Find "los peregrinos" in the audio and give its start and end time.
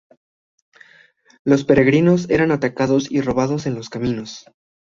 1.45-2.27